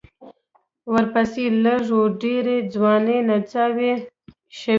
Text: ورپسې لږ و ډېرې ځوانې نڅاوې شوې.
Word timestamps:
ورپسې 0.93 1.43
لږ 1.63 1.85
و 1.97 2.01
ډېرې 2.21 2.57
ځوانې 2.73 3.17
نڅاوې 3.29 3.93
شوې. 4.57 4.69